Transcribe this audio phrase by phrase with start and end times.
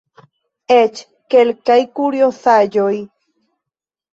[0.75, 1.01] Eĉ
[1.35, 2.93] kelkaj kuriozaĵoj.